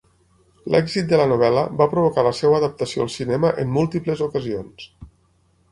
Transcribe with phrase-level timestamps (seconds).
[0.75, 4.91] L'èxit de la novel·la va provocar la seva adaptació al cinema en múltiples ocasions.